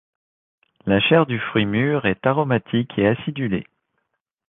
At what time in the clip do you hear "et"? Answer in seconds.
2.97-3.05